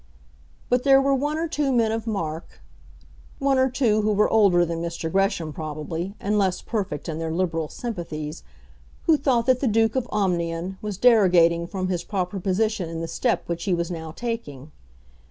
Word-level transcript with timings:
But 0.67 0.81
there 0.81 0.99
were 0.99 1.13
one 1.13 1.37
or 1.37 1.47
two 1.47 1.71
men 1.71 1.91
of 1.91 2.07
mark, 2.07 2.59
one 3.37 3.59
or 3.59 3.69
two 3.69 4.01
who 4.01 4.11
were 4.13 4.27
older 4.27 4.65
than 4.65 4.81
Mr. 4.81 5.11
Gresham 5.11 5.53
probably, 5.53 6.15
and 6.19 6.39
less 6.39 6.59
perfect 6.59 7.07
in 7.07 7.19
their 7.19 7.31
Liberal 7.31 7.69
sympathies, 7.69 8.41
who 9.03 9.15
thought 9.15 9.45
that 9.45 9.59
the 9.59 9.67
Duke 9.67 9.95
of 9.95 10.07
Omnium 10.09 10.79
was 10.81 10.97
derogating 10.97 11.67
from 11.67 11.87
his 11.89 12.03
proper 12.03 12.39
position 12.39 12.89
in 12.89 12.99
the 13.01 13.07
step 13.07 13.43
which 13.47 13.65
he 13.65 13.75
was 13.75 13.91
now 13.91 14.09
taking. 14.11 14.71